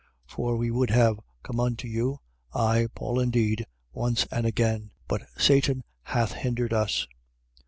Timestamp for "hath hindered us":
6.01-7.05